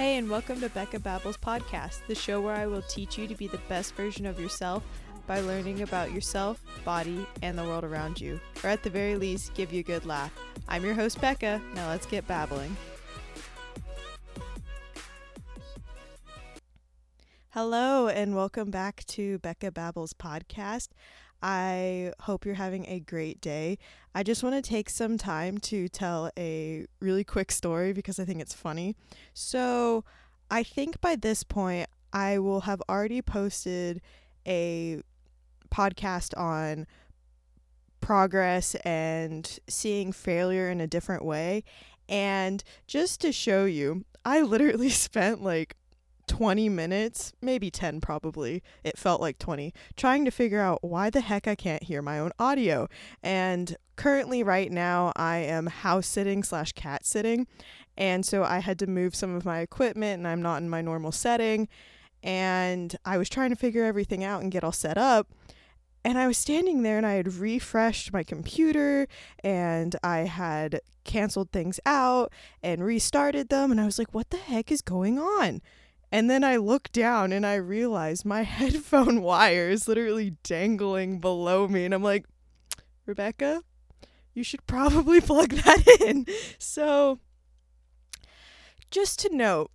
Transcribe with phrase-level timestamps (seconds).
[0.00, 3.34] Hey, and welcome to Becca Babbles Podcast, the show where I will teach you to
[3.34, 4.82] be the best version of yourself
[5.26, 9.52] by learning about yourself, body, and the world around you, or at the very least,
[9.52, 10.32] give you a good laugh.
[10.70, 11.60] I'm your host, Becca.
[11.74, 12.74] Now let's get babbling.
[17.50, 20.88] Hello, and welcome back to Becca Babbles Podcast.
[21.42, 23.78] I hope you're having a great day.
[24.14, 28.24] I just want to take some time to tell a really quick story because I
[28.24, 28.94] think it's funny.
[29.32, 30.04] So,
[30.50, 34.02] I think by this point, I will have already posted
[34.46, 35.00] a
[35.70, 36.86] podcast on
[38.00, 41.62] progress and seeing failure in a different way.
[42.08, 45.76] And just to show you, I literally spent like
[46.30, 51.22] 20 minutes, maybe 10 probably, it felt like 20, trying to figure out why the
[51.22, 52.86] heck I can't hear my own audio.
[53.20, 57.48] And currently, right now, I am house sitting slash cat sitting.
[57.98, 60.80] And so I had to move some of my equipment and I'm not in my
[60.80, 61.66] normal setting.
[62.22, 65.26] And I was trying to figure everything out and get all set up.
[66.04, 69.08] And I was standing there and I had refreshed my computer
[69.42, 73.72] and I had canceled things out and restarted them.
[73.72, 75.60] And I was like, what the heck is going on?
[76.12, 81.68] And then I look down and I realize my headphone wire is literally dangling below
[81.68, 81.84] me.
[81.84, 82.26] And I'm like,
[83.06, 83.62] Rebecca,
[84.34, 86.26] you should probably plug that in.
[86.58, 87.20] So,
[88.90, 89.70] just to note,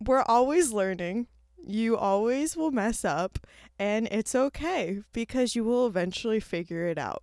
[0.00, 1.26] we're always learning.
[1.66, 3.38] You always will mess up,
[3.78, 7.22] and it's okay because you will eventually figure it out.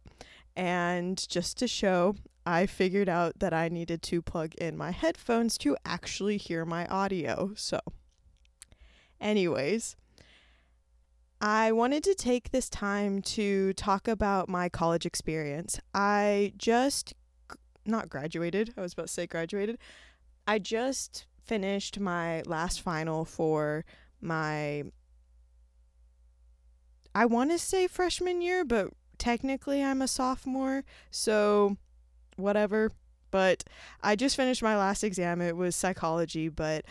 [0.56, 2.16] And just to show,
[2.46, 6.86] I figured out that I needed to plug in my headphones to actually hear my
[6.88, 7.54] audio.
[7.56, 7.80] So,
[9.20, 9.96] anyways,
[11.42, 15.80] I wanted to take this time to talk about my college experience.
[15.94, 17.14] I just
[17.86, 19.78] not graduated, I was about to say graduated.
[20.48, 23.86] I just finished my last final for
[24.22, 24.84] my
[27.14, 31.78] I want to say freshman year, but technically I'm a sophomore, so
[32.36, 32.92] whatever.
[33.32, 33.64] But
[34.02, 35.42] I just finished my last exam.
[35.42, 36.86] It was psychology, but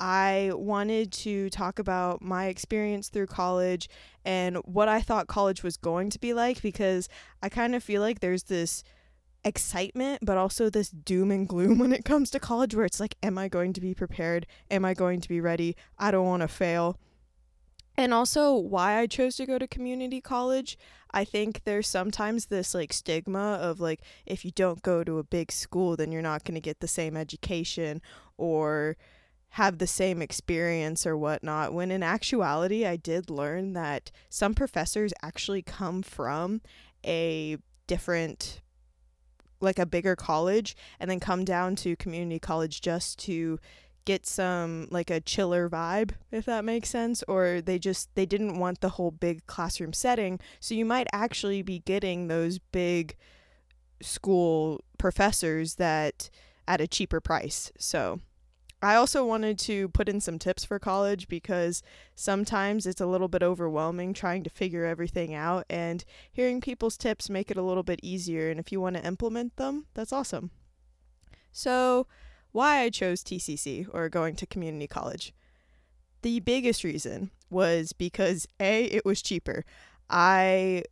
[0.00, 3.88] I wanted to talk about my experience through college
[4.24, 7.08] and what I thought college was going to be like because
[7.42, 8.84] I kind of feel like there's this
[9.44, 13.16] excitement, but also this doom and gloom when it comes to college where it's like,
[13.22, 14.46] am I going to be prepared?
[14.70, 15.76] Am I going to be ready?
[15.98, 16.98] I don't want to fail.
[17.98, 20.78] And also, why I chose to go to community college.
[21.10, 25.24] I think there's sometimes this like stigma of like, if you don't go to a
[25.24, 28.00] big school, then you're not going to get the same education
[28.36, 28.96] or
[29.52, 31.74] have the same experience or whatnot.
[31.74, 36.60] When in actuality, I did learn that some professors actually come from
[37.04, 37.56] a
[37.88, 38.60] different
[39.60, 43.58] like a bigger college and then come down to community college just to
[44.08, 48.58] get some like a chiller vibe if that makes sense or they just they didn't
[48.58, 53.14] want the whole big classroom setting so you might actually be getting those big
[54.00, 56.30] school professors that
[56.66, 58.18] at a cheaper price so
[58.80, 61.82] I also wanted to put in some tips for college because
[62.14, 67.28] sometimes it's a little bit overwhelming trying to figure everything out, and hearing people's tips
[67.28, 68.50] make it a little bit easier.
[68.50, 70.52] And if you want to implement them, that's awesome.
[71.50, 72.06] So,
[72.52, 75.32] why I chose TCC or going to community college?
[76.22, 79.64] The biggest reason was because A, it was cheaper.
[80.10, 80.84] I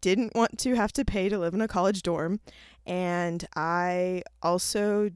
[0.00, 2.40] didn't want to have to pay to live in a college dorm,
[2.84, 5.10] and I also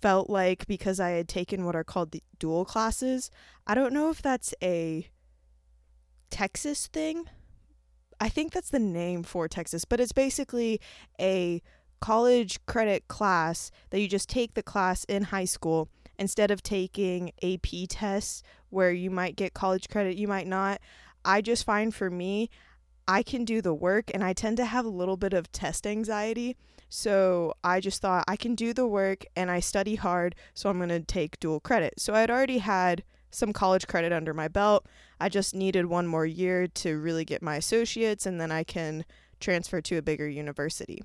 [0.00, 3.30] felt like because I had taken what are called the dual classes,
[3.66, 5.08] I don't know if that's a
[6.30, 7.24] Texas thing.
[8.20, 10.80] I think that's the name for Texas, but it's basically
[11.20, 11.62] a
[12.00, 15.88] college credit class that you just take the class in high school
[16.18, 20.80] instead of taking AP tests where you might get college credit, you might not.
[21.24, 22.50] I just find for me,
[23.08, 25.86] I can do the work and I tend to have a little bit of test
[25.86, 26.56] anxiety.
[26.88, 30.78] So I just thought I can do the work and I study hard, so I'm
[30.78, 31.94] going to take dual credit.
[31.98, 34.86] So I'd already had some college credit under my belt.
[35.20, 39.04] I just needed one more year to really get my associates and then I can
[39.38, 41.02] transfer to a bigger university.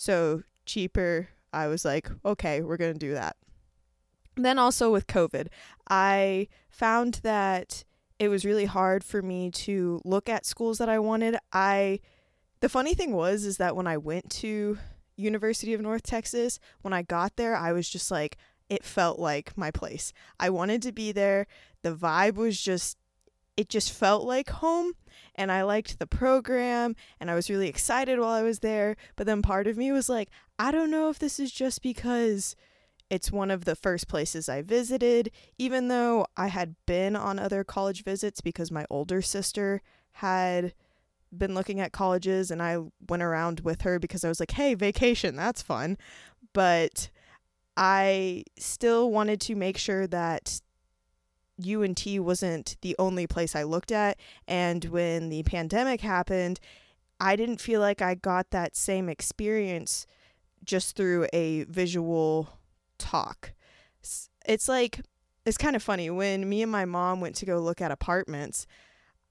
[0.00, 3.36] So cheaper, I was like, okay, we're going to do that.
[4.34, 5.48] Then also with COVID,
[5.90, 7.84] I found that
[8.18, 11.36] it was really hard for me to look at schools that I wanted.
[11.52, 12.00] I
[12.60, 14.78] the funny thing was is that when I went to
[15.16, 18.38] University of North Texas, when I got there, I was just like,
[18.70, 20.14] it felt like my place.
[20.38, 21.46] I wanted to be there.
[21.82, 22.96] The vibe was just,
[23.60, 24.94] it just felt like home.
[25.34, 28.96] And I liked the program and I was really excited while I was there.
[29.16, 32.56] But then part of me was like, I don't know if this is just because
[33.10, 37.62] it's one of the first places I visited, even though I had been on other
[37.62, 40.72] college visits because my older sister had
[41.36, 42.78] been looking at colleges and I
[43.10, 45.98] went around with her because I was like, hey, vacation, that's fun.
[46.54, 47.10] But
[47.76, 50.62] I still wanted to make sure that
[51.66, 54.18] UNT wasn't the only place I looked at.
[54.46, 56.60] And when the pandemic happened,
[57.20, 60.06] I didn't feel like I got that same experience
[60.64, 62.48] just through a visual
[62.98, 63.52] talk.
[64.46, 65.00] It's like,
[65.44, 66.10] it's kind of funny.
[66.10, 68.66] When me and my mom went to go look at apartments,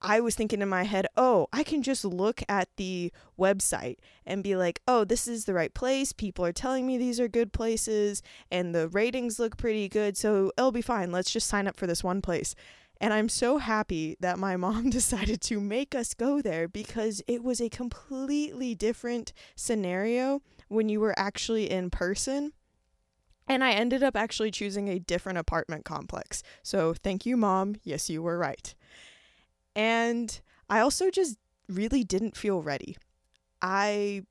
[0.01, 4.43] I was thinking in my head, oh, I can just look at the website and
[4.43, 6.13] be like, oh, this is the right place.
[6.13, 10.15] People are telling me these are good places and the ratings look pretty good.
[10.15, 11.11] So it'll be fine.
[11.11, 12.55] Let's just sign up for this one place.
[13.01, 17.43] And I'm so happy that my mom decided to make us go there because it
[17.43, 22.53] was a completely different scenario when you were actually in person.
[23.47, 26.43] And I ended up actually choosing a different apartment complex.
[26.61, 27.77] So thank you, mom.
[27.83, 28.75] Yes, you were right.
[29.79, 31.37] And I also just
[31.69, 32.97] really didn't feel ready.
[33.61, 34.23] I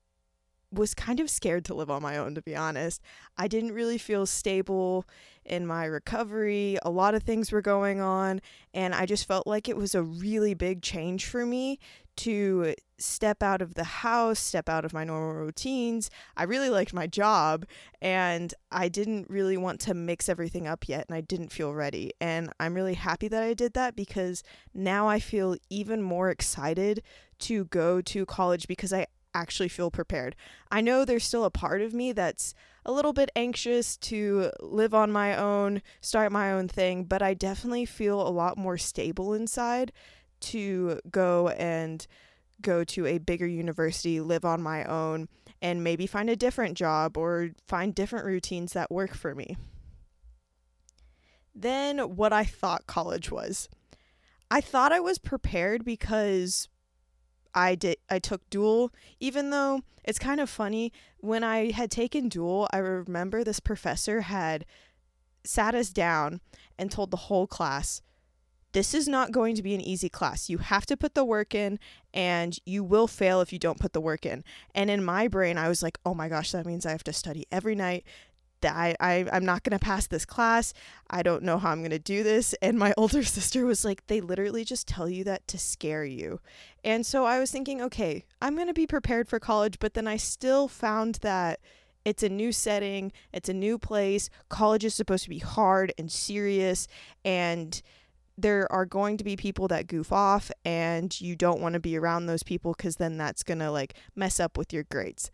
[0.72, 3.00] was kind of scared to live on my own, to be honest.
[3.36, 5.06] I didn't really feel stable
[5.44, 6.78] in my recovery.
[6.82, 8.40] A lot of things were going on,
[8.74, 11.78] and I just felt like it was a really big change for me
[12.18, 16.10] to step out of the house, step out of my normal routines.
[16.36, 17.64] I really liked my job
[18.02, 22.12] and I didn't really want to mix everything up yet and I didn't feel ready.
[22.20, 24.42] And I'm really happy that I did that because
[24.74, 27.04] now I feel even more excited
[27.40, 30.36] to go to college because I actually feel prepared.
[30.70, 32.54] I know there's still a part of me that's
[32.84, 37.34] a little bit anxious to live on my own, start my own thing, but I
[37.34, 39.92] definitely feel a lot more stable inside
[40.40, 42.06] to go and
[42.62, 45.28] go to a bigger university, live on my own,
[45.60, 49.56] and maybe find a different job or find different routines that work for me.
[51.54, 53.68] Then, what I thought college was.
[54.50, 56.68] I thought I was prepared because
[57.54, 62.28] I did I took dual even though it's kind of funny when I had taken
[62.28, 64.64] dual I remember this professor had
[65.44, 66.40] sat us down
[66.78, 68.02] and told the whole class
[68.72, 70.50] this is not going to be an easy class.
[70.50, 71.78] You have to put the work in
[72.12, 74.44] and you will fail if you don't put the work in.
[74.74, 77.12] And in my brain, I was like, oh my gosh, that means I have to
[77.12, 78.04] study every night.
[78.60, 80.74] That I, I, I'm not going to pass this class.
[81.08, 82.54] I don't know how I'm going to do this.
[82.60, 86.40] And my older sister was like, they literally just tell you that to scare you.
[86.88, 89.78] And so I was thinking, okay, I'm going to be prepared for college.
[89.78, 91.60] But then I still found that
[92.06, 94.30] it's a new setting, it's a new place.
[94.48, 96.88] College is supposed to be hard and serious.
[97.26, 97.82] And
[98.38, 101.98] there are going to be people that goof off and you don't want to be
[101.98, 105.30] around those people because then that's going to like mess up with your grades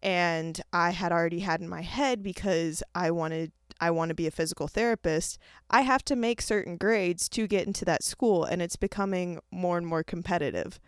[0.00, 3.50] and i had already had in my head because i wanted
[3.80, 5.38] i want to be a physical therapist
[5.70, 9.76] i have to make certain grades to get into that school and it's becoming more
[9.76, 10.80] and more competitive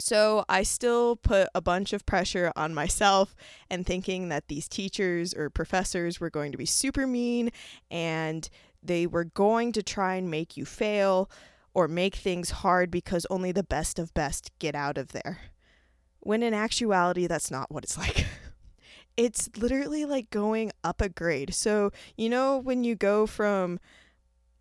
[0.00, 3.34] so I still put a bunch of pressure on myself
[3.70, 7.50] and thinking that these teachers or professors were going to be super mean
[7.90, 8.48] and
[8.82, 11.30] they were going to try and make you fail
[11.72, 15.38] or make things hard because only the best of best get out of there.
[16.20, 18.26] When in actuality, that's not what it's like.
[19.16, 21.54] It's literally like going up a grade.
[21.54, 23.78] So, you know, when you go from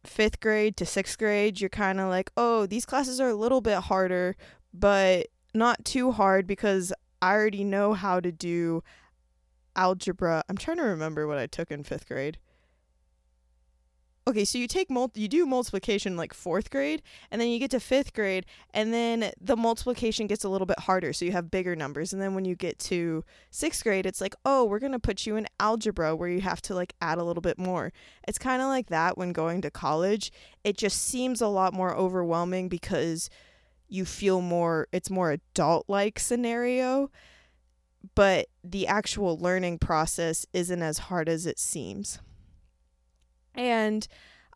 [0.05, 3.61] fifth grade to sixth grade, you're kind of like, oh, these classes are a little
[3.61, 4.35] bit harder,
[4.73, 8.83] but not too hard because I already know how to do
[9.75, 10.43] algebra.
[10.49, 12.37] I'm trying to remember what I took in fifth grade
[14.27, 17.01] okay, so you take mul- you do multiplication like fourth grade,
[17.31, 20.79] and then you get to fifth grade, and then the multiplication gets a little bit
[20.79, 22.13] harder, so you have bigger numbers.
[22.13, 25.35] And then when you get to sixth grade, it's like, oh, we're gonna put you
[25.35, 27.91] in algebra where you have to like add a little bit more.
[28.27, 30.31] It's kind of like that when going to college.
[30.63, 33.29] It just seems a lot more overwhelming because
[33.89, 34.87] you feel more.
[34.91, 37.11] It's more adult like scenario.
[38.15, 42.19] But the actual learning process isn't as hard as it seems.
[43.55, 44.07] And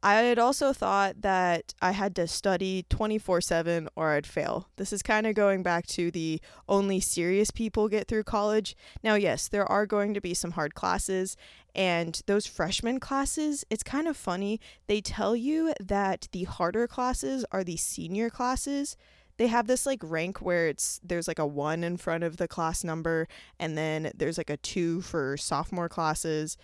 [0.03, 4.69] I had also thought that I had to study 24 7 or I'd fail.
[4.75, 6.39] This is kind of going back to the
[6.69, 8.75] only serious people get through college.
[9.03, 11.35] Now, yes, there are going to be some hard classes,
[11.75, 14.59] and those freshman classes, it's kind of funny.
[14.87, 18.97] They tell you that the harder classes are the senior classes.
[19.37, 22.47] They have this like rank where it's there's like a one in front of the
[22.47, 23.27] class number,
[23.59, 26.55] and then there's like a two for sophomore classes,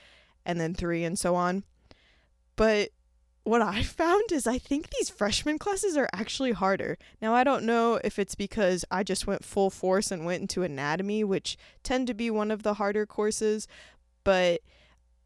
[0.45, 1.63] and then three, and so on
[2.55, 2.89] but
[3.43, 6.97] what I found is I think these freshman classes are actually harder.
[7.21, 10.63] Now, I don't know if it's because I just went full force and went into
[10.63, 13.67] anatomy, which tend to be one of the harder courses,
[14.23, 14.61] but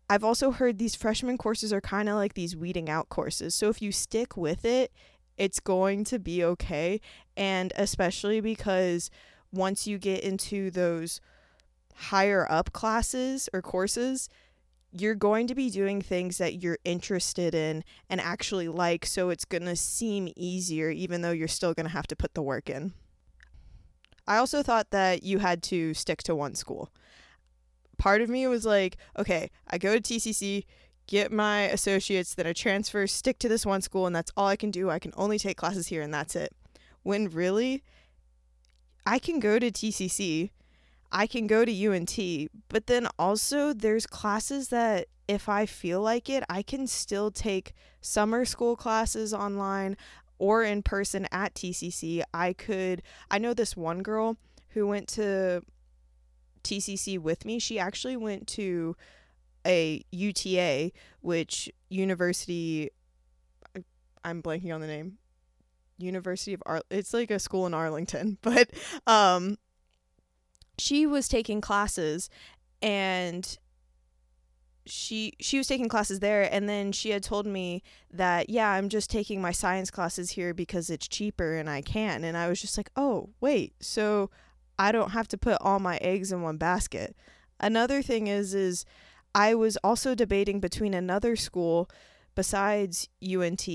[0.10, 3.54] I've also heard these freshman courses are kind of like these weeding out courses.
[3.56, 4.92] So if you stick with it,
[5.38, 7.02] it's going to be okay.
[7.36, 9.12] And especially because
[9.52, 11.20] once you get into those
[11.96, 14.30] higher up classes or courses,
[15.02, 19.06] you're going to be doing things that you're interested in and actually like.
[19.06, 22.34] So it's going to seem easier, even though you're still going to have to put
[22.34, 22.94] the work in.
[24.28, 26.92] I also thought that you had to stick to one school
[27.98, 30.66] part of me was like, okay, I go to TCC,
[31.08, 34.56] get my associates, then I transfer, stick to this one school, and that's all I
[34.56, 34.90] can do.
[34.90, 36.54] I can only take classes here, and that's it.
[37.04, 37.84] When really,
[39.06, 40.52] I can go to TCC,
[41.12, 42.18] I can go to UNT,
[42.70, 47.74] but then also there's classes that if I feel like it, I can still take
[48.02, 49.98] summer school classes online
[50.40, 52.24] or in person at TCC.
[52.34, 54.38] I could, I know this one girl
[54.70, 55.64] who went to
[56.64, 58.96] TCC with me, she actually went to
[59.66, 62.90] a UTA, which University,
[64.24, 65.18] I'm blanking on the name.
[66.00, 68.70] University of Ar it's like a school in Arlington, but
[69.08, 69.58] um
[70.78, 72.30] she was taking classes
[72.82, 73.58] and
[74.86, 76.52] she she was taking classes there.
[76.52, 80.54] And then she had told me that yeah I'm just taking my science classes here
[80.54, 82.24] because it's cheaper and I can.
[82.24, 83.74] And I was just like oh wait.
[83.82, 84.30] So
[84.80, 87.16] I don't have to put all my eggs in one basket.
[87.60, 88.86] Another thing is is
[89.36, 91.90] I was also debating between another school
[92.36, 93.68] besides UNT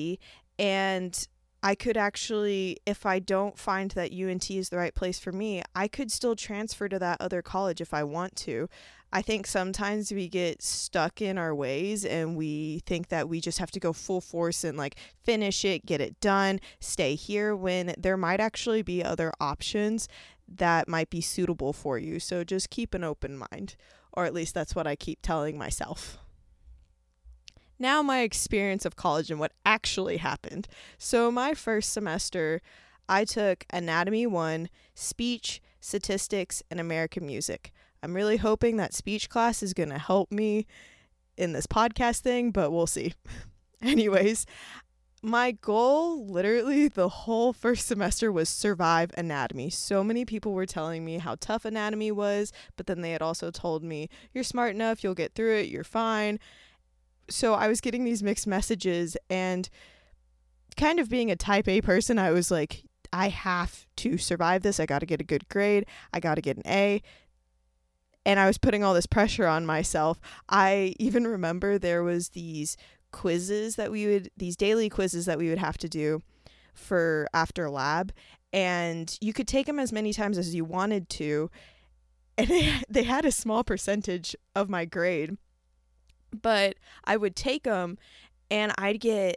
[0.59, 1.29] and
[1.63, 5.63] I could actually if I don't find that UNT is the right place for me,
[5.75, 8.69] I could still transfer to that other college if I want to.
[9.15, 13.59] I think sometimes we get stuck in our ways and we think that we just
[13.59, 17.95] have to go full force and like finish it, get it done, stay here when
[17.99, 20.09] there might actually be other options
[20.49, 22.19] that might be suitable for you.
[22.21, 23.77] So just keep an open mind,
[24.13, 26.19] or at least that's what I keep telling myself.
[27.83, 30.69] Now, my experience of college and what actually happened.
[30.99, 32.63] So, my first semester,
[33.09, 37.73] I took Anatomy 1, Speech, Statistics, and American Music.
[38.01, 40.65] I'm really hoping that speech class is going to help me
[41.37, 43.15] in this podcast thing, but we'll see.
[43.83, 44.47] Anyways,
[45.21, 49.71] my goal literally the whole first semester was survive anatomy.
[49.71, 53.51] So many people were telling me how tough anatomy was, but then they had also
[53.51, 56.39] told me, you're smart enough, you'll get through it, you're fine.
[57.33, 59.69] So I was getting these mixed messages and
[60.77, 64.81] kind of being a type A person, I was like, I have to survive this.
[64.81, 65.87] I got to get a good grade.
[66.13, 67.03] I got to get an A.
[68.25, 70.21] And I was putting all this pressure on myself.
[70.49, 72.77] I even remember there was these
[73.11, 76.23] quizzes that we would these daily quizzes that we would have to do
[76.73, 78.11] for after lab
[78.55, 81.51] and you could take them as many times as you wanted to
[82.39, 85.37] and they, they had a small percentage of my grade
[86.41, 87.99] but i would take them
[88.51, 89.37] and i'd get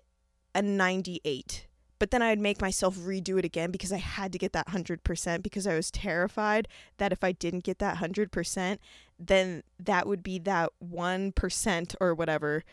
[0.54, 4.54] a 98 but then I'd make myself redo it again because I had to get
[4.54, 8.78] that 100% because I was terrified that if I didn't get that 100%,
[9.18, 12.64] then that would be that 1% or whatever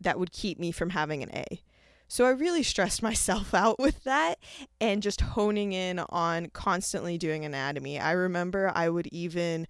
[0.00, 1.62] that would keep me from having an A.
[2.08, 4.38] So I really stressed myself out with that
[4.80, 7.98] and just honing in on constantly doing anatomy.
[7.98, 9.66] I remember I would even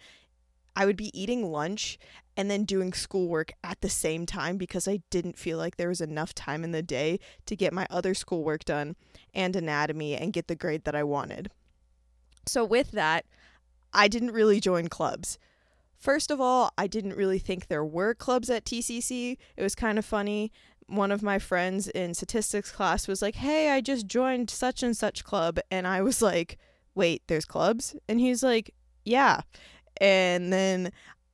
[0.75, 1.99] I would be eating lunch
[2.37, 6.01] and then doing schoolwork at the same time because I didn't feel like there was
[6.01, 8.97] enough time in the day to get my other schoolwork done
[9.35, 11.51] and anatomy and get the grade that I wanted.
[12.47, 13.25] So with that,
[13.93, 15.39] I didn't really join clubs.
[15.99, 19.37] First of all, I didn't really think there were clubs at TCC.
[19.57, 20.51] It was kind of funny.
[20.87, 24.97] One of my friends in statistics class was like, Hey, I just joined such and
[24.97, 25.61] such club.
[25.71, 26.59] And I was like,
[26.95, 27.95] Wait, there's clubs?
[28.09, 28.75] And he's like,
[29.05, 29.43] Yeah.
[30.01, 30.91] And then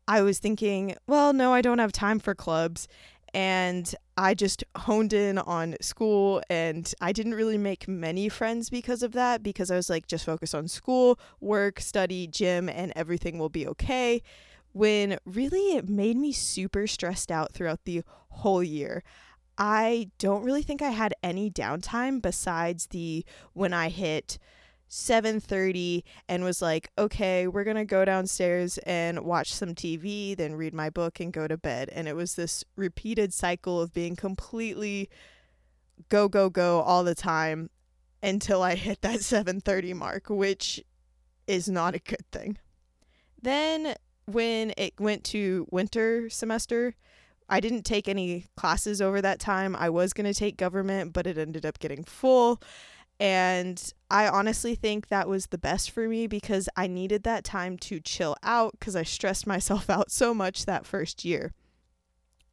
[0.08, 2.88] I was thinking, Well, no, I don't have time for clubs.
[3.34, 9.02] And I just honed in on school and I didn't really make many friends because
[9.02, 13.38] of that because I was like, just focus on school, work, study, gym, and everything
[13.38, 14.22] will be okay
[14.72, 19.02] when really it made me super stressed out throughout the whole year.
[19.58, 24.38] I don't really think I had any downtime besides the when I hit
[24.88, 30.54] 7:30 and was like, "Okay, we're going to go downstairs and watch some TV, then
[30.54, 34.16] read my book and go to bed." And it was this repeated cycle of being
[34.16, 35.10] completely
[36.08, 37.70] go go go all the time
[38.22, 40.82] until I hit that 7:30 mark, which
[41.46, 42.58] is not a good thing.
[43.40, 43.94] Then
[44.26, 46.94] when it went to winter semester,
[47.48, 49.74] I didn't take any classes over that time.
[49.74, 52.60] I was going to take government, but it ended up getting full.
[53.20, 57.76] And I honestly think that was the best for me because I needed that time
[57.78, 61.52] to chill out because I stressed myself out so much that first year.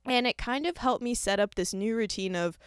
[0.05, 2.57] And it kind of helped me set up this new routine of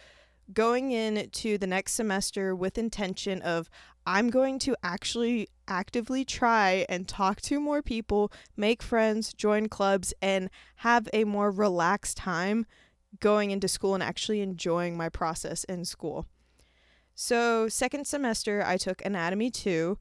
[0.53, 3.69] going into the next semester with intention of
[4.05, 10.13] I'm going to actually actively try and talk to more people, make friends, join clubs,
[10.21, 12.65] and have a more relaxed time
[13.19, 16.25] going into school and actually enjoying my process in school.
[17.21, 19.97] So, second semester, I took Anatomy 2,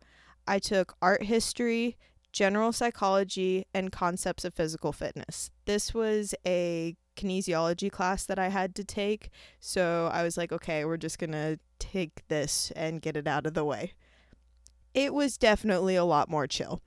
[0.46, 1.96] I took Art History,
[2.30, 5.50] General Psychology, and Concepts of Physical Fitness.
[5.64, 9.30] This was a kinesiology class that I had to take.
[9.58, 13.54] So I was like, okay, we're just to take this and get it out of
[13.54, 13.94] the way.
[14.94, 16.80] It was definitely a lot more chill.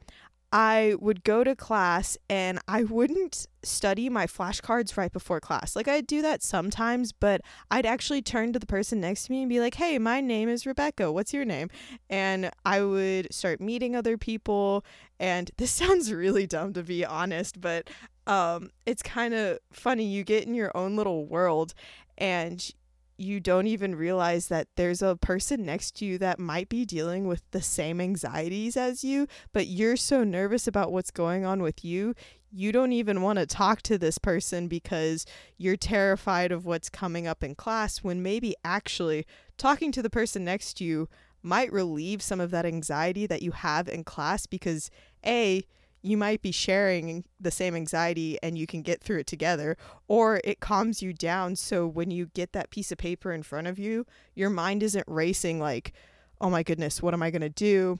[0.51, 5.75] I would go to class and I wouldn't study my flashcards right before class.
[5.75, 9.41] Like I'd do that sometimes, but I'd actually turn to the person next to me
[9.41, 11.11] and be like, "Hey, my name is Rebecca.
[11.11, 11.69] What's your name?"
[12.09, 14.83] And I would start meeting other people,
[15.19, 17.89] and this sounds really dumb to be honest, but
[18.27, 21.73] um it's kind of funny you get in your own little world
[22.17, 22.71] and
[23.21, 27.27] you don't even realize that there's a person next to you that might be dealing
[27.27, 31.85] with the same anxieties as you, but you're so nervous about what's going on with
[31.85, 32.15] you,
[32.51, 35.25] you don't even want to talk to this person because
[35.57, 39.25] you're terrified of what's coming up in class when maybe actually
[39.57, 41.07] talking to the person next to you
[41.41, 44.91] might relieve some of that anxiety that you have in class because
[45.25, 45.63] A,
[46.01, 49.77] you might be sharing the same anxiety and you can get through it together,
[50.07, 51.55] or it calms you down.
[51.55, 55.05] So when you get that piece of paper in front of you, your mind isn't
[55.07, 55.93] racing like,
[56.39, 57.99] oh my goodness, what am I going to do?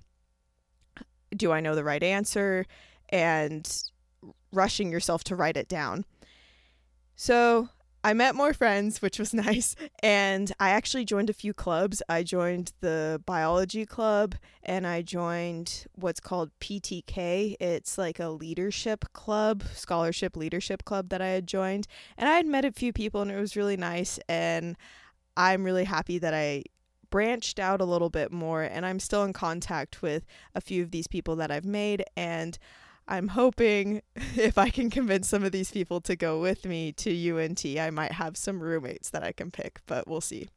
[1.36, 2.66] Do I know the right answer?
[3.10, 3.70] And
[4.52, 6.06] rushing yourself to write it down.
[7.16, 7.70] So
[8.04, 12.02] I met more friends, which was nice, and I actually joined a few clubs.
[12.10, 17.56] I joined the biology club and I joined what's called PTK.
[17.60, 21.88] It's like a leadership club, scholarship leadership club that I had joined.
[22.18, 24.76] And I had met a few people and it was really nice and
[25.38, 26.64] I'm really happy that I
[27.10, 30.92] branched out a little bit more and I'm still in contact with a few of
[30.92, 32.58] these people that I've made and
[33.08, 37.38] I'm hoping if I can convince some of these people to go with me to
[37.38, 40.50] UNT, I might have some roommates that I can pick, but we'll see.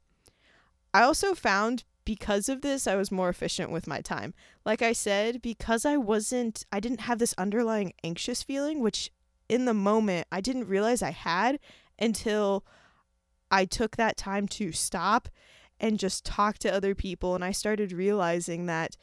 [0.93, 4.33] I also found because of this, I was more efficient with my time.
[4.63, 9.11] Like I said, because I wasn't, I didn't have this underlying anxious feeling, which
[9.49, 11.59] in the moment I didn't realize I had
[11.99, 12.63] until
[13.51, 15.29] I took that time to stop
[15.79, 17.35] and just talk to other people.
[17.35, 18.95] And I started realizing that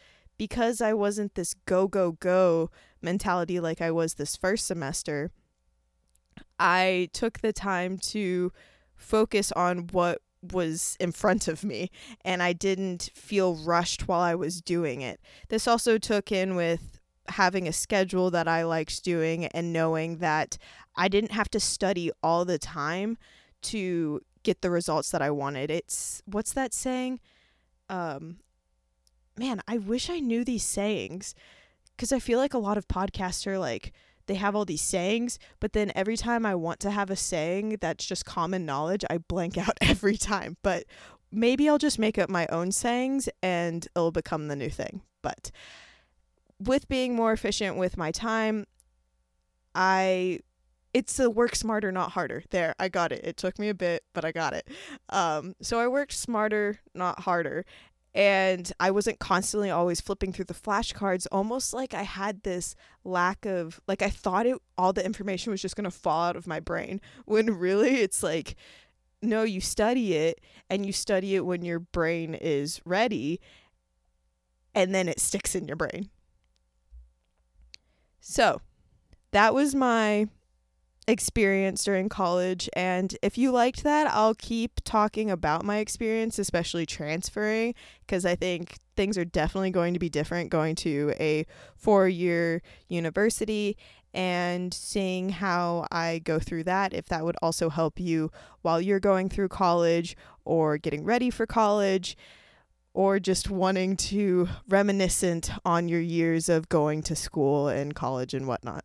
[0.43, 2.69] because I wasn't this go, go, go
[3.01, 5.31] mentality like I was this first semester,
[6.59, 8.51] I took the time to
[8.97, 10.21] focus on what
[10.53, 11.93] was in front of me
[12.25, 15.21] and I didn't feel rushed while I was doing it.
[15.49, 20.59] This also took in with having a schedule that I liked doing and knowing that
[20.97, 23.17] I didn't have to study all the time
[23.71, 25.71] to get the results that I wanted.
[25.71, 27.21] It's what's that saying?
[27.89, 28.39] Um
[29.43, 31.35] man, I wish I knew these sayings.
[31.97, 33.93] Because I feel like a lot of podcasts are like,
[34.27, 37.79] they have all these sayings, but then every time I want to have a saying
[37.81, 40.57] that's just common knowledge, I blank out every time.
[40.63, 40.85] But
[41.33, 45.03] maybe I'll just make up my own sayings and it'll become the new thing.
[45.23, 45.51] But
[46.61, 48.67] with being more efficient with my time,
[49.75, 50.41] I
[50.95, 52.45] it's a work smarter not harder.
[52.51, 53.25] There i got it.
[53.25, 54.69] It took me a bit but i got it.
[55.09, 57.65] Um, so i worked smarter not harder
[58.15, 63.47] and I wasn't constantly always flipping through the flashcards almost like I had this lack
[63.47, 66.47] of like I thought it all the information was just going to fall out of
[66.47, 68.57] my brain when really it's like
[69.23, 73.41] no you study it and you study it when your brain is ready
[74.75, 76.09] and then it sticks in your brain.
[78.21, 78.61] So,
[79.33, 80.29] that was my
[81.09, 82.69] experience during college.
[82.75, 87.75] And if you liked that, I'll keep talking about my experience, especially transferring,
[88.07, 92.63] because I think things are definitely going to be different going to a four year
[92.89, 93.77] university
[94.15, 99.01] and seeing how I go through that, if that would also help you while you're
[99.01, 102.17] going through college or getting ready for college.
[102.95, 108.47] Or just wanting to reminiscent on your years of going to school and college and
[108.47, 108.85] whatnot.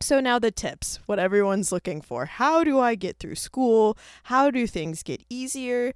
[0.00, 2.26] So, now the tips, what everyone's looking for.
[2.26, 3.96] How do I get through school?
[4.24, 5.94] How do things get easier?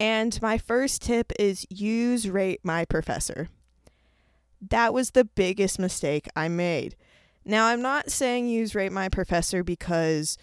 [0.00, 3.48] And my first tip is use Rate My Professor.
[4.60, 6.96] That was the biggest mistake I made.
[7.44, 10.36] Now, I'm not saying use Rate My Professor because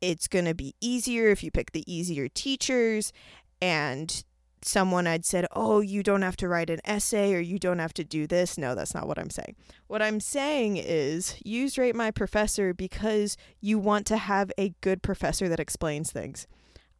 [0.00, 3.12] it's going to be easier if you pick the easier teachers
[3.60, 4.24] and
[4.62, 7.94] someone had said, Oh, you don't have to write an essay or you don't have
[7.94, 8.58] to do this.
[8.58, 9.56] No, that's not what I'm saying.
[9.86, 15.02] What I'm saying is use Rate My Professor because you want to have a good
[15.02, 16.46] professor that explains things.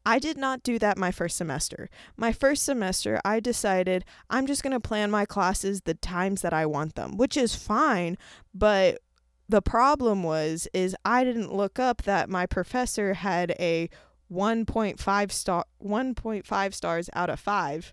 [0.04, 1.90] I did not do that my first semester.
[2.16, 6.54] My first semester, I decided I'm just going to plan my classes the times that
[6.54, 8.16] I want them, which is fine,
[8.54, 9.00] but
[9.48, 13.90] the problem was is I didn't look up that my professor had a
[14.30, 17.92] 1.5 star 1.5 stars out of 5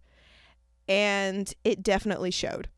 [0.88, 2.70] and it definitely showed.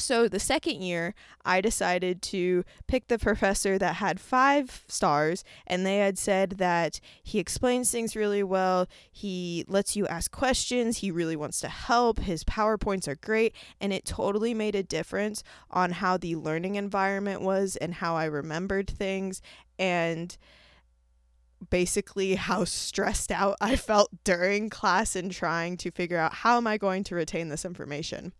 [0.00, 1.12] So the second year,
[1.44, 7.00] I decided to pick the professor that had five stars, and they had said that
[7.24, 8.86] he explains things really well.
[9.10, 10.98] He lets you ask questions.
[10.98, 12.20] He really wants to help.
[12.20, 17.40] His PowerPoints are great, and it totally made a difference on how the learning environment
[17.40, 19.42] was and how I remembered things.
[19.80, 20.36] And
[21.70, 26.66] basically how stressed out I felt during class and trying to figure out how am
[26.66, 28.32] I going to retain this information.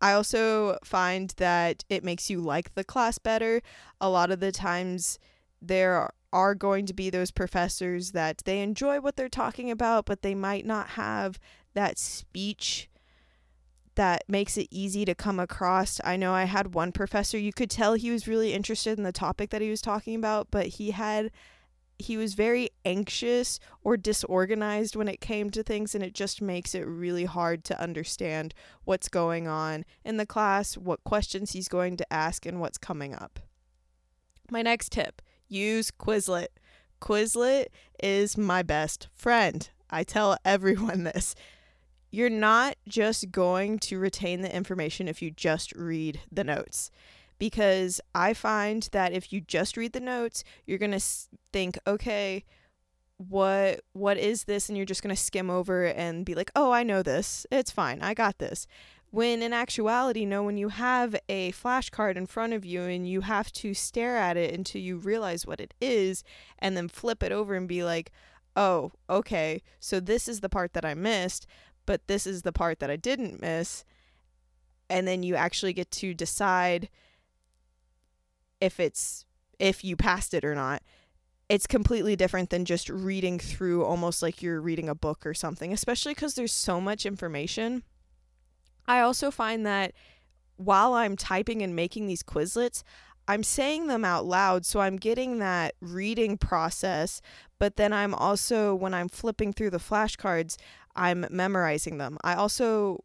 [0.00, 3.60] I also find that it makes you like the class better.
[4.00, 5.18] A lot of the times
[5.60, 10.22] there are going to be those professors that they enjoy what they're talking about, but
[10.22, 11.38] they might not have
[11.74, 12.88] that speech
[13.96, 16.00] that makes it easy to come across.
[16.04, 19.10] I know I had one professor, you could tell he was really interested in the
[19.10, 21.32] topic that he was talking about, but he had
[21.98, 26.74] he was very anxious or disorganized when it came to things and it just makes
[26.74, 31.96] it really hard to understand what's going on in the class, what questions he's going
[31.96, 33.40] to ask and what's coming up.
[34.50, 36.48] My next tip, use Quizlet.
[37.00, 37.66] Quizlet
[38.02, 39.68] is my best friend.
[39.90, 41.34] I tell everyone this.
[42.10, 46.90] You're not just going to retain the information if you just read the notes
[47.38, 51.04] because I find that if you just read the notes, you're going to
[51.52, 52.44] think, okay,
[53.18, 56.70] what what is this and you're just going to skim over and be like, "Oh,
[56.70, 57.46] I know this.
[57.50, 58.00] It's fine.
[58.00, 58.66] I got this."
[59.10, 63.22] When in actuality, no, when you have a flashcard in front of you and you
[63.22, 66.22] have to stare at it until you realize what it is
[66.58, 68.12] and then flip it over and be like,
[68.54, 69.62] "Oh, okay.
[69.80, 71.46] So this is the part that I missed,
[71.86, 73.84] but this is the part that I didn't miss."
[74.90, 76.88] And then you actually get to decide
[78.60, 79.24] if it's
[79.58, 80.82] if you passed it or not
[81.48, 85.72] it's completely different than just reading through almost like you're reading a book or something
[85.72, 87.82] especially cuz there's so much information.
[88.86, 89.92] I also find that
[90.56, 92.82] while i'm typing and making these quizlets
[93.28, 97.20] i'm saying them out loud so i'm getting that reading process
[97.60, 100.56] but then i'm also when i'm flipping through the flashcards
[100.98, 102.18] i'm memorizing them.
[102.22, 103.04] I also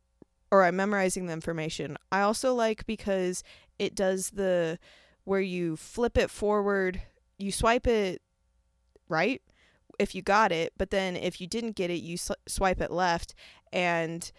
[0.52, 1.98] or i'm memorizing the information.
[2.12, 3.44] I also like because
[3.80, 4.80] it does the
[5.26, 7.02] where you flip it forward,
[7.38, 8.22] you swipe it
[9.10, 9.42] right
[10.00, 12.92] if you got it, but then if you didn't get it, you sw- swipe it
[12.92, 13.34] left
[13.72, 14.32] and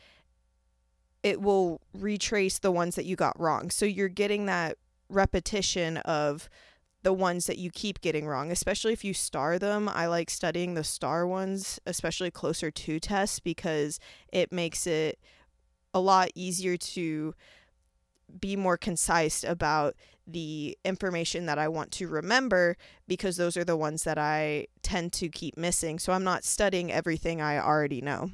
[1.23, 3.70] it will retrace the ones that you got wrong.
[3.70, 4.77] So you're getting that
[5.09, 6.49] repetition of
[7.03, 9.88] the ones that you keep getting wrong, especially if you star them.
[9.88, 14.01] I like studying the star ones, especially closer to tests, because
[14.33, 15.18] it makes it
[15.92, 17.35] a lot easier to
[18.40, 19.94] be more concise about
[20.26, 25.12] the information that I want to remember because those are the ones that I tend
[25.14, 25.98] to keep missing.
[25.98, 28.30] So I'm not studying everything I already know.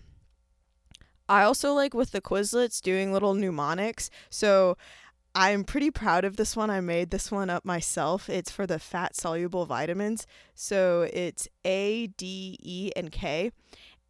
[1.29, 4.11] I also like with the Quizlets doing little mnemonics.
[4.31, 4.77] So
[5.35, 6.71] I'm pretty proud of this one.
[6.71, 8.29] I made this one up myself.
[8.29, 10.27] It's for the fat soluble vitamins.
[10.55, 13.53] So it's A, D, E, and K.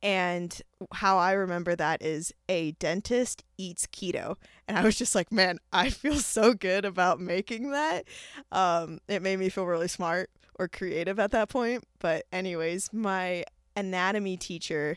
[0.03, 0.63] And
[0.93, 4.37] how I remember that is a dentist eats keto.
[4.71, 8.05] And I was just like, man, I feel so good about making that.
[8.53, 10.31] Um, it made me feel really smart
[10.61, 11.83] or creative at that point.
[11.99, 14.97] But, anyways, my anatomy teacher,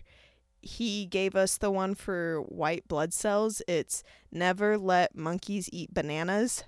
[0.62, 3.64] he gave us the one for white blood cells.
[3.68, 6.66] It's never let monkeys eat bananas.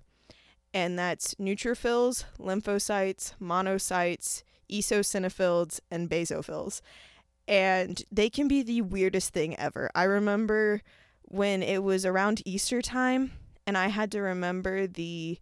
[0.74, 6.82] And that's neutrophils, lymphocytes, monocytes, eosinophils, and basophils
[7.48, 9.92] and they can be the weirdest thing ever.
[9.94, 10.82] I remember
[11.28, 13.32] when it was around Easter time
[13.68, 15.40] and I had to remember the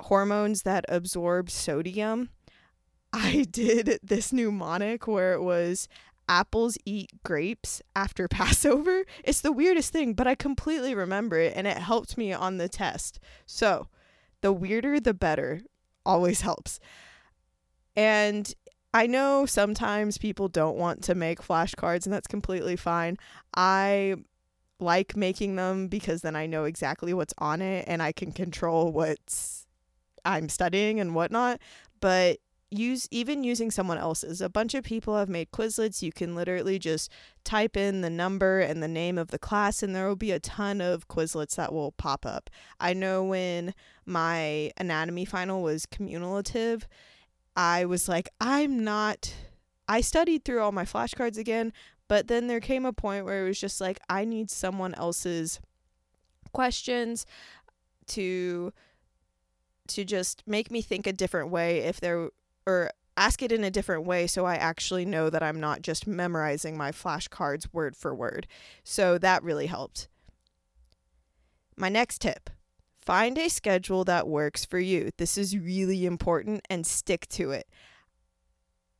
[0.00, 2.30] hormones that absorb sodium.
[3.12, 5.88] I did this mnemonic where it was
[6.28, 9.04] apples eat grapes after Passover.
[9.22, 12.68] It's the weirdest thing, but I completely remember it and it helped me on the
[12.68, 13.20] test.
[13.46, 13.88] So,
[14.40, 15.62] the weirder the better
[16.04, 16.78] always helps.
[17.96, 18.52] And
[18.92, 23.16] I know sometimes people don't want to make flashcards, and that's completely fine.
[23.56, 24.16] I
[24.80, 28.92] like making them because then I know exactly what's on it and I can control
[28.92, 29.66] what's
[30.24, 31.60] I'm studying and whatnot.
[32.00, 32.38] But
[32.70, 34.40] use even using someone else's.
[34.40, 36.02] A bunch of people have made Quizlets.
[36.02, 37.10] You can literally just
[37.44, 40.40] type in the number and the name of the class, and there will be a
[40.40, 42.50] ton of Quizlets that will pop up.
[42.80, 46.88] I know when my anatomy final was cumulative,
[47.56, 49.32] I was like, I'm not.
[49.86, 51.72] I studied through all my flashcards again,
[52.08, 55.60] but then there came a point where it was just like, I need someone else's
[56.52, 57.26] questions
[58.06, 58.72] to
[59.86, 62.30] to just make me think a different way if there
[62.66, 66.06] or ask it in a different way so I actually know that I'm not just
[66.06, 68.46] memorizing my flashcards word for word.
[68.82, 70.08] So that really helped.
[71.76, 72.50] My next tip
[73.04, 75.10] find a schedule that works for you.
[75.18, 77.68] This is really important and stick to it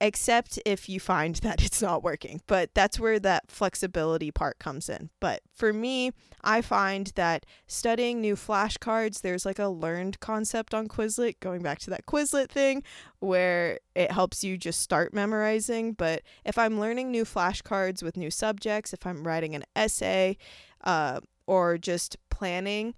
[0.05, 2.43] except if you find that it's not working.
[2.47, 5.11] But that's where that flexibility part comes in.
[5.19, 6.13] But for me,
[6.43, 11.79] I find that studying new flashcards, there's like a learned concept on Quizlet, going back
[11.81, 12.83] to that Quizlet thing,
[13.21, 15.95] where it helps you just start memorizing.
[15.95, 20.37] But if I'm learning new flashcards with new subjects, if I'm writing an essay,
[20.85, 22.95] uh, or just planning,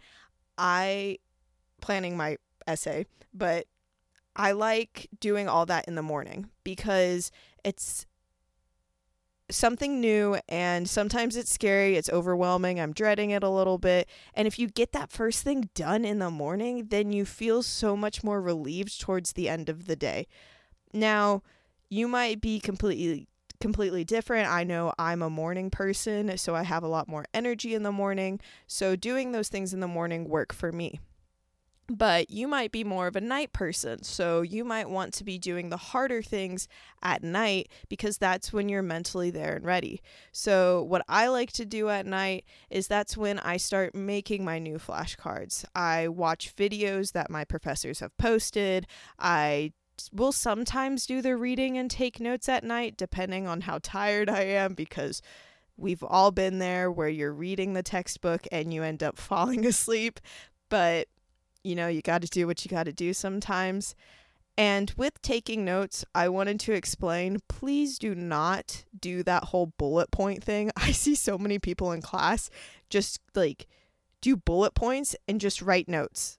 [0.59, 1.19] I
[1.81, 3.67] planning my essay, but
[4.37, 7.33] I like doing all that in the morning because
[7.65, 8.07] it's
[9.51, 14.09] something new and sometimes it's scary, it's overwhelming, I'm dreading it a little bit.
[14.35, 17.97] And if you get that first thing done in the morning, then you feel so
[17.97, 20.27] much more relieved towards the end of the day.
[20.93, 21.43] Now,
[21.89, 24.51] you might be completely completely different.
[24.51, 27.93] I know I'm a morning person, so I have a lot more energy in the
[27.93, 28.39] morning.
[28.67, 31.01] So doing those things in the morning work for me
[31.89, 34.03] but you might be more of a night person.
[34.03, 36.67] So you might want to be doing the harder things
[37.03, 40.03] at night because that's when you're mentally there and ready.
[40.33, 44.59] So, what I like to do at night is that's when I start making my
[44.59, 45.65] new flashcards.
[45.75, 48.87] I watch videos that my professors have posted.
[49.19, 49.73] I
[50.13, 54.43] will sometimes do the reading and take notes at night, depending on how tired I
[54.43, 55.23] am, because
[55.77, 60.21] we've all been there where you're reading the textbook and you end up falling asleep.
[60.69, 61.09] But
[61.67, 63.95] you know, you got to do what you got to do sometimes.
[64.59, 70.11] And with taking notes, I wanted to explain please do not do that whole bullet
[70.11, 70.71] point thing.
[70.77, 72.49] I see so many people in class
[72.89, 73.67] just like
[74.21, 76.39] do bullet points and just write notes.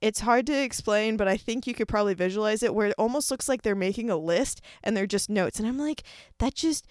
[0.00, 3.30] It's hard to explain, but I think you could probably visualize it where it almost
[3.30, 5.58] looks like they're making a list and they're just notes.
[5.58, 6.04] And I'm like,
[6.38, 6.86] that just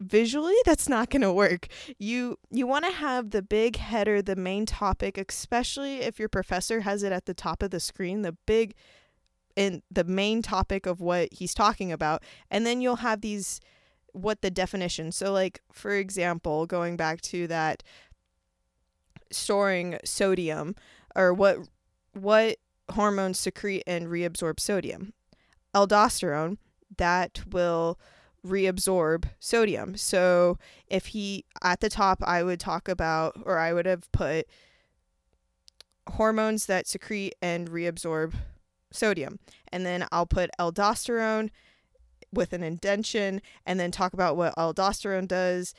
[0.00, 1.68] visually that's not going to work.
[1.98, 6.80] You you want to have the big header, the main topic, especially if your professor
[6.80, 8.74] has it at the top of the screen, the big
[9.56, 12.22] and the main topic of what he's talking about.
[12.50, 13.60] And then you'll have these
[14.12, 15.12] what the definition.
[15.12, 17.82] So like for example, going back to that
[19.30, 20.74] storing sodium
[21.14, 21.58] or what
[22.12, 22.58] what
[22.90, 25.12] hormones secrete and reabsorb sodium.
[25.74, 26.58] Aldosterone
[26.96, 27.98] that will
[28.44, 29.96] reabsorb sodium.
[29.96, 34.46] So if he at the top I would talk about or I would have put
[36.10, 38.34] hormones that secrete and reabsorb
[38.92, 39.38] sodium.
[39.72, 41.50] And then I'll put aldosterone
[42.32, 45.74] with an indentation and then talk about what aldosterone does.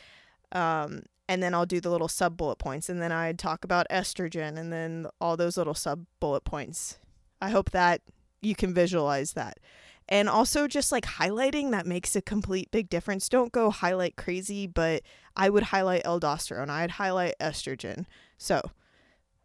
[0.51, 3.87] Um, and then I'll do the little sub bullet points and then I'd talk about
[3.89, 6.97] estrogen and then all those little sub bullet points.
[7.41, 8.01] I hope that
[8.41, 9.59] you can visualize that
[10.07, 13.27] and also just like highlighting that makes a complete big difference.
[13.29, 15.01] Don't go highlight crazy, but
[15.35, 18.05] I would highlight aldosterone, I'd highlight estrogen.
[18.37, 18.61] So,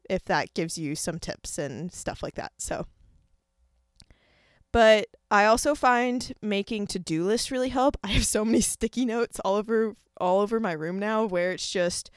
[0.09, 2.53] if that gives you some tips and stuff like that.
[2.59, 2.87] So,
[4.73, 7.97] but I also find making to-do lists really help.
[8.05, 11.71] I have so many sticky notes all over all over my room now where it's
[11.71, 12.11] just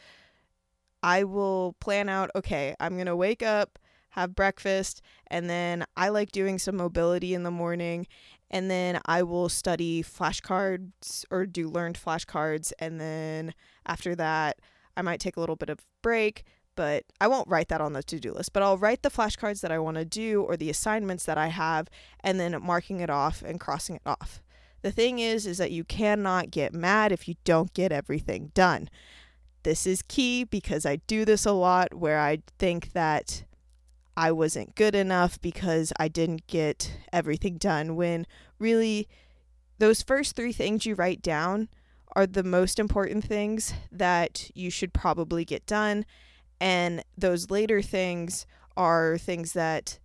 [1.02, 3.80] I will plan out, okay, I'm going to wake up
[4.14, 8.08] have breakfast, and then I like doing some mobility in the morning.
[8.52, 12.72] And then I will study flashcards or do learned flashcards.
[12.78, 13.56] And then
[13.88, 14.60] after that,
[14.96, 16.44] I might take a little bit of break,
[16.76, 18.54] but I won't write that on the to do list.
[18.54, 21.48] But I'll write the flashcards that I want to do or the assignments that I
[21.48, 24.44] have, and then marking it off and crossing it off.
[24.84, 28.88] The thing is, is that you cannot get mad if you don't get everything done.
[29.64, 33.46] This is key because I do this a lot where I think that
[34.16, 38.28] I wasn't good enough because I didn't get everything done when
[38.60, 39.08] really
[39.80, 41.70] those first three things you write down
[42.16, 46.06] are the most important things that you should probably get done.
[46.62, 48.46] And those later things
[48.78, 50.00] are things that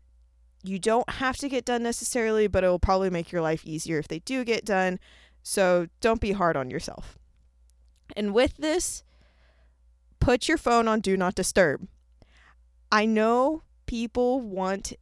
[0.64, 3.99] you don't have to get done necessarily, but it will probably make your life easier
[3.99, 4.99] if they do get done.
[5.42, 7.18] So don't be hard on yourself.
[8.16, 9.05] And with this,
[10.18, 11.87] put your phone on Do Not Disturb.
[12.90, 14.92] I know people want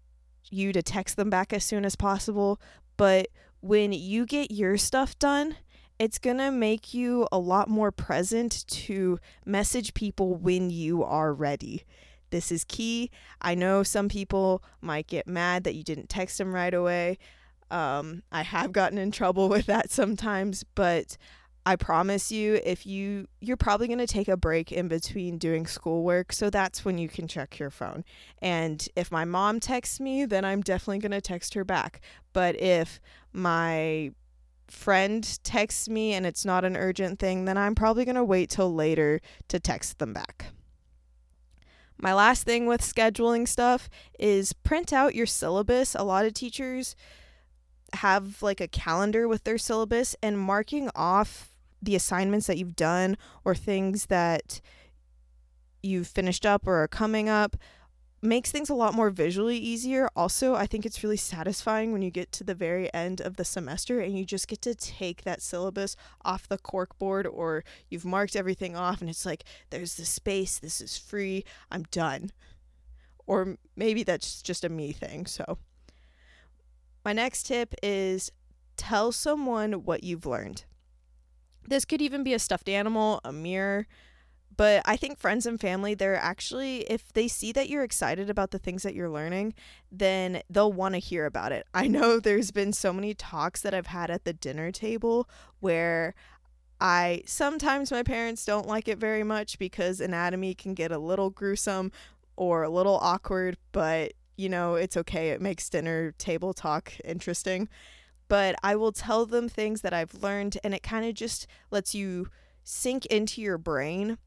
[0.51, 2.59] you to text them back as soon as possible,
[2.97, 3.29] but
[3.61, 5.57] when you get your stuff done,
[5.99, 11.35] it's going to make you a lot more present to message people when you are
[11.35, 11.85] ready.
[12.31, 13.11] This is key.
[13.41, 17.19] I know some people might get mad that you didn't text them right away.
[17.71, 21.17] Um, I have gotten in trouble with that sometimes, but
[21.69, 25.67] I promise you if you you're probably going to take a break in between doing
[25.67, 28.05] schoolwork, so that's when you can check your phone.
[28.41, 32.01] And if my mom texts me, then I'm definitely going to text her back.
[32.33, 33.01] But if
[33.33, 34.13] my
[34.69, 38.49] friend texts me and it's not an urgent thing, then I'm probably going to wait
[38.51, 40.47] till later to text them back.
[41.99, 43.89] My last thing with scheduling stuff
[44.21, 45.97] is print out your syllabus.
[45.97, 46.95] A lot of teachers
[47.95, 53.17] have like a calendar with their syllabus and marking off the assignments that you've done
[53.45, 54.61] or things that
[55.83, 57.57] you've finished up or are coming up
[58.23, 60.09] makes things a lot more visually easier.
[60.17, 63.45] Also, I think it's really satisfying when you get to the very end of the
[63.45, 68.05] semester and you just get to take that syllabus off the cork board or you've
[68.05, 72.31] marked everything off and it's like there's the space, this is free, I'm done.
[73.27, 75.27] Or maybe that's just a me thing.
[75.27, 75.59] So,
[77.05, 78.33] my next tip is
[78.77, 80.65] tell someone what you've learned.
[81.69, 83.87] This could even be a stuffed animal, a mirror.
[84.57, 88.53] But I think friends and family, they're actually, if they see that you're excited about
[88.53, 89.53] the things that you're learning,
[89.93, 91.67] then they'll want to hear about it.
[91.75, 95.29] I know there's been so many talks that I've had at the dinner table
[95.61, 96.15] where
[96.81, 101.31] I sometimes my parents don't like it very much because anatomy can get a little
[101.31, 101.91] gruesome
[102.37, 105.31] or a little awkward, but you know, it's okay.
[105.31, 107.69] It makes dinner table talk interesting
[108.29, 111.95] but I will tell them things that I've learned, and it kind of just lets
[111.95, 112.29] you
[112.65, 114.19] sink into your brain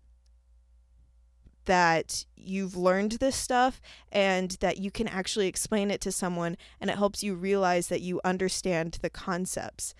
[1.65, 3.79] that you've learned this stuff
[4.12, 8.01] and that you can actually explain it to someone, and it helps you realize that
[8.01, 9.93] you understand the concepts.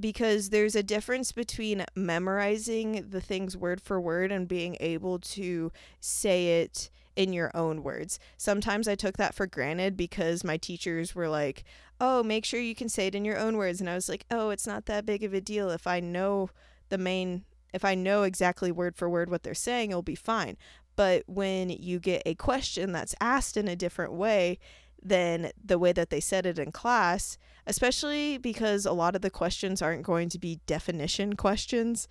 [0.00, 5.70] Because there's a difference between memorizing the things word for word and being able to
[6.00, 8.18] say it in your own words.
[8.36, 11.64] Sometimes I took that for granted because my teachers were like,
[12.00, 13.80] oh, make sure you can say it in your own words.
[13.80, 15.70] And I was like, oh, it's not that big of a deal.
[15.70, 16.50] If I know
[16.88, 20.56] the main, if I know exactly word for word what they're saying, it'll be fine.
[20.96, 24.58] But when you get a question that's asked in a different way
[25.02, 29.30] than the way that they said it in class, especially because a lot of the
[29.30, 32.08] questions aren't going to be definition questions,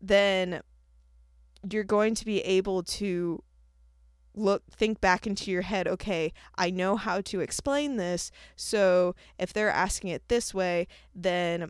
[0.00, 0.60] then
[1.70, 3.42] you're going to be able to
[4.34, 9.52] look think back into your head okay i know how to explain this so if
[9.52, 11.68] they're asking it this way then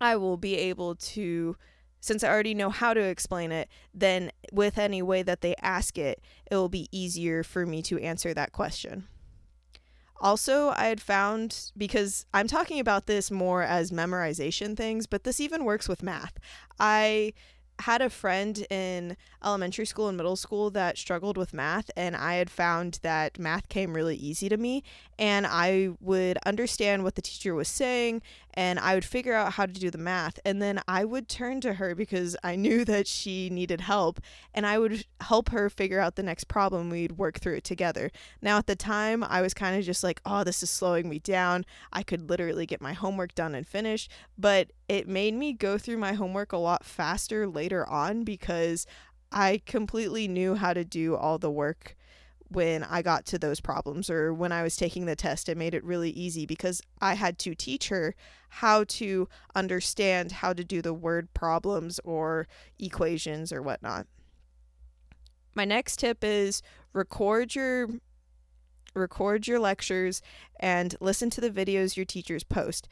[0.00, 1.56] i will be able to
[2.00, 5.96] since i already know how to explain it then with any way that they ask
[5.96, 6.20] it
[6.50, 9.04] it will be easier for me to answer that question
[10.22, 15.40] also, I had found because I'm talking about this more as memorization things, but this
[15.40, 16.38] even works with math.
[16.78, 17.34] I
[17.80, 22.34] had a friend in elementary school and middle school that struggled with math, and I
[22.34, 24.84] had found that math came really easy to me.
[25.18, 28.22] And I would understand what the teacher was saying,
[28.54, 30.38] and I would figure out how to do the math.
[30.44, 34.20] And then I would turn to her because I knew that she needed help,
[34.54, 36.90] and I would help her figure out the next problem.
[36.90, 38.10] We'd work through it together.
[38.40, 41.18] Now, at the time, I was kind of just like, oh, this is slowing me
[41.18, 41.64] down.
[41.92, 45.98] I could literally get my homework done and finished, but it made me go through
[45.98, 48.86] my homework a lot faster later on because
[49.30, 51.96] I completely knew how to do all the work
[52.52, 55.48] when I got to those problems or when I was taking the test.
[55.48, 58.14] It made it really easy because I had to teach her
[58.48, 62.46] how to understand how to do the word problems or
[62.78, 64.06] equations or whatnot.
[65.54, 66.62] My next tip is
[66.92, 67.88] record your
[68.94, 70.20] record your lectures
[70.60, 72.88] and listen to the videos your teachers post.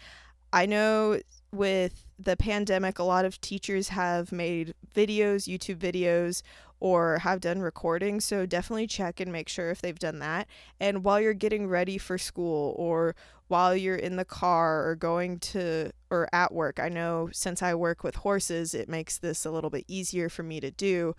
[0.53, 1.21] I know
[1.53, 6.43] with the pandemic, a lot of teachers have made videos, YouTube videos,
[6.81, 8.21] or have done recording.
[8.21, 10.49] So definitely check and make sure if they've done that.
[10.81, 13.15] And while you're getting ready for school or
[13.49, 17.75] while you're in the car or going to or at work, I know since I
[17.75, 21.15] work with horses, it makes this a little bit easier for me to do.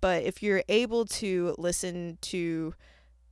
[0.00, 2.74] But if you're able to listen to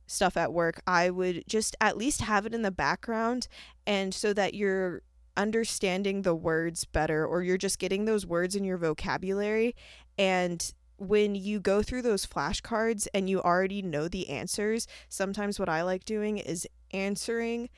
[0.07, 3.47] stuff at work, I would just at least have it in the background
[3.87, 5.01] and so that you're
[5.35, 9.75] understanding the words better or you're just getting those words in your vocabulary
[10.17, 15.69] and when you go through those flashcards and you already know the answers sometimes what
[15.69, 17.69] i like doing is answering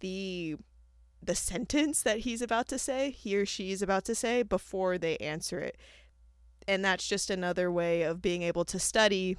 [0.00, 0.56] the
[1.22, 4.98] the sentence that he's about to say he or she is about to say before
[4.98, 5.76] they answer it
[6.66, 9.36] and that's just another way of being able to study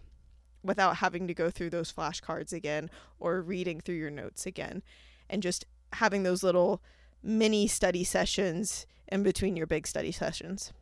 [0.64, 4.82] without having to go through those flashcards again or reading through your notes again
[5.30, 6.82] and just having those little
[7.24, 10.74] mini study sessions in between your big study sessions.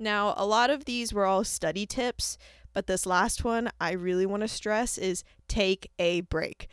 [0.00, 2.38] Now, a lot of these were all study tips,
[2.72, 6.68] but this last one I really want to stress is take a break.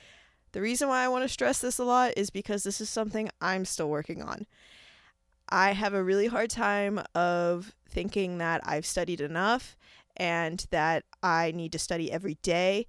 [0.54, 3.30] The reason why I want to stress this a lot is because this is something
[3.42, 4.48] I'm still working on.
[5.50, 9.76] I have a really hard time of thinking that I've studied enough
[10.16, 12.88] and that I need to study every day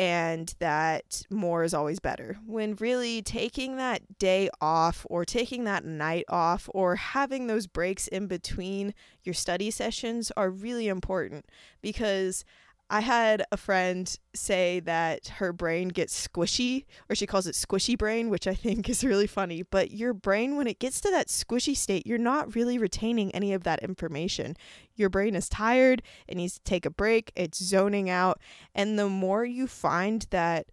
[0.00, 2.38] and that more is always better.
[2.46, 8.08] When really taking that day off or taking that night off or having those breaks
[8.08, 8.94] in between
[9.24, 11.44] your study sessions are really important
[11.82, 12.46] because
[12.92, 17.96] I had a friend say that her brain gets squishy, or she calls it squishy
[17.96, 19.62] brain, which I think is really funny.
[19.62, 23.52] But your brain, when it gets to that squishy state, you're not really retaining any
[23.52, 24.56] of that information.
[24.96, 28.40] Your brain is tired, it needs to take a break, it's zoning out.
[28.74, 30.66] And the more you find that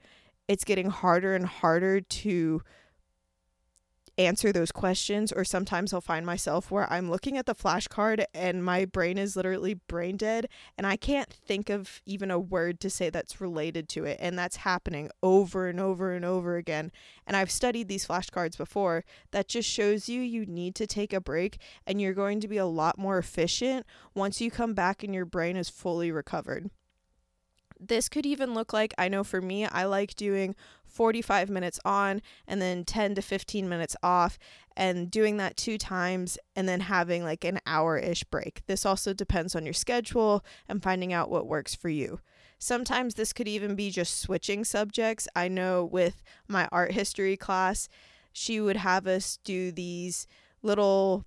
[0.48, 2.62] it's getting harder and harder to
[4.18, 8.64] answer those questions or sometimes I'll find myself where I'm looking at the flashcard and
[8.64, 10.48] my brain is literally brain dead
[10.78, 14.38] and I can't think of even a word to say that's related to it and
[14.38, 16.92] that's happening over and over and over again.
[17.28, 19.04] And I've studied these flashcards before.
[19.32, 22.58] That just shows you you need to take a break and you're going to be
[22.58, 26.70] a lot more efficient once you come back and your brain is fully recovered
[27.80, 30.56] this could even look like I know for me, I like doing
[30.86, 34.40] 45 minutes on and then 10 to 15 minutes off
[34.76, 38.62] and doing that two times and then having like an hour ish break.
[38.68, 42.20] This also depends on your schedule and finding out what works for you.
[42.60, 45.28] Sometimes this could even be just switching subjects.
[45.36, 47.88] I know with my art history class,
[48.32, 50.28] she would have us do these
[50.64, 51.26] little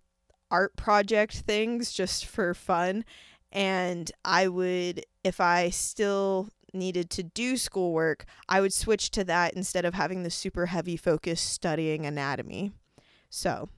[0.51, 3.05] art project things just for fun.
[3.53, 9.55] And I would, if I still needed to do schoolwork, I would switch to that
[9.55, 12.73] instead of having the super heavy focus studying anatomy.
[13.29, 13.69] So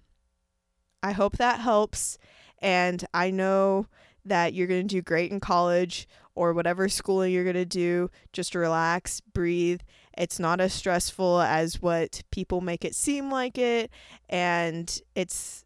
[1.03, 2.19] I hope that helps.
[2.61, 3.87] And I know
[4.25, 8.11] that you're going to do great in college or whatever schooling you're going to do.
[8.33, 9.81] Just relax, breathe.
[10.17, 13.91] It's not as stressful as what people make it seem like it
[14.29, 15.65] and it's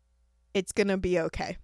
[0.54, 1.58] it's going to be okay.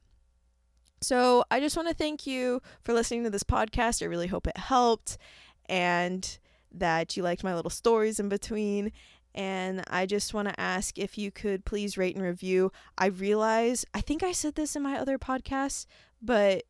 [1.03, 4.03] So, I just want to thank you for listening to this podcast.
[4.03, 5.19] I really hope it helped
[5.67, 6.39] and
[6.73, 8.93] that you liked my little stories in between.
[9.35, 12.71] And I just want to ask if you could please rate and review.
[12.99, 15.87] I realize, I think I said this in my other podcasts,
[16.21, 16.65] but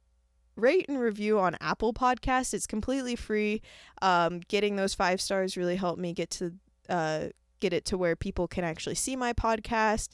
[0.57, 2.55] rate and review on Apple Podcasts.
[2.55, 3.63] It's completely free.
[4.01, 6.53] Um, getting those five stars really helped me get to
[6.89, 7.29] uh,
[7.61, 10.11] get it to where people can actually see my podcast.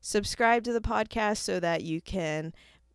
[0.00, 2.52] Subscribe to the podcast so that you can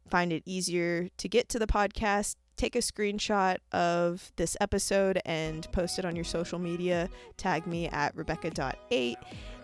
[0.09, 5.71] find it easier to get to the podcast take a screenshot of this episode and
[5.71, 7.07] post it on your social media.
[7.37, 9.15] Tag me at Rebecca.8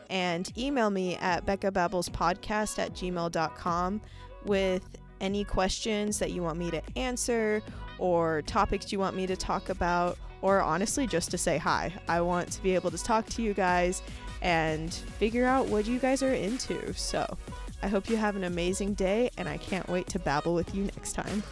[0.09, 4.01] and email me at BeccaBabblesPodcast at gmail.com
[4.45, 7.61] with any questions that you want me to answer
[7.97, 11.91] or topics you want me to talk about or honestly just to say hi.
[12.07, 14.03] I want to be able to talk to you guys
[14.41, 16.93] and figure out what you guys are into.
[16.93, 17.37] So
[17.83, 20.85] I hope you have an amazing day and I can't wait to babble with you
[20.85, 21.43] next time.